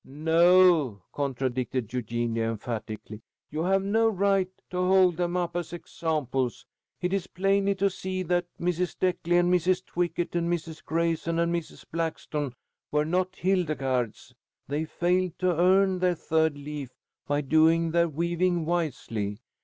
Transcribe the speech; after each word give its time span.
"No!" 0.03 1.03
contradicted 1.13 1.93
Eugenia, 1.93 2.49
emphatically. 2.49 3.21
"You 3.51 3.61
have 3.65 3.83
no 3.83 4.09
right 4.09 4.49
to 4.71 4.77
hold 4.77 5.15
them 5.15 5.37
up 5.37 5.55
as 5.55 5.73
examples. 5.73 6.65
It 7.01 7.13
is 7.13 7.27
plainly 7.27 7.75
to 7.75 7.85
be 7.85 7.89
seen 7.91 8.27
that 8.29 8.47
Mrs. 8.59 8.97
Deckly 8.97 9.37
and 9.37 9.53
Mrs. 9.53 9.85
Twickett 9.85 10.35
and 10.35 10.51
Mrs. 10.51 10.83
Grayson 10.83 11.37
and 11.37 11.53
Mrs. 11.53 11.85
Blackstone 11.91 12.55
were 12.91 13.05
not 13.05 13.35
Hildegardes. 13.35 14.33
They 14.67 14.85
failed 14.85 15.37
to 15.37 15.55
earn 15.55 15.99
their 15.99 16.15
third 16.15 16.57
leaf 16.57 16.89
by 17.27 17.41
doing 17.41 17.91
their 17.91 18.09
weaving 18.09 18.65
wisely. 18.65 19.37